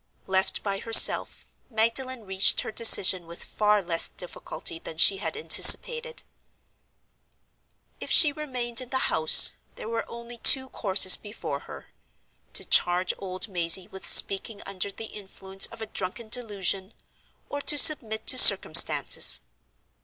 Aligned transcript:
Left 0.25 0.63
by 0.63 0.79
herself, 0.79 1.45
Magdalen 1.69 2.25
reached 2.25 2.61
her 2.61 2.71
decision 2.71 3.27
with 3.27 3.43
far 3.43 3.83
less 3.83 4.07
difficulty 4.07 4.79
than 4.79 4.97
she 4.97 5.17
had 5.17 5.37
anticipated. 5.37 6.23
If 7.99 8.09
she 8.09 8.31
remained 8.33 8.81
in 8.81 8.89
the 8.89 9.11
house, 9.13 9.51
there 9.75 9.87
were 9.87 10.09
only 10.09 10.39
two 10.39 10.69
courses 10.69 11.17
before 11.17 11.59
her—to 11.59 12.65
charge 12.65 13.13
old 13.19 13.47
Mazey 13.47 13.87
with 13.89 14.07
speaking 14.07 14.63
under 14.65 14.89
the 14.91 15.05
influence 15.05 15.67
of 15.67 15.83
a 15.83 15.85
drunken 15.85 16.29
delusion, 16.29 16.95
or 17.47 17.61
to 17.61 17.77
submit 17.77 18.25
to 18.25 18.39
circumstances. 18.39 19.41